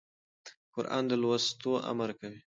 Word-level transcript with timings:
قرآن 0.73 1.03
د 1.09 1.11
لوست 1.23 1.59
امر 1.91 2.09
کوي. 2.19 2.39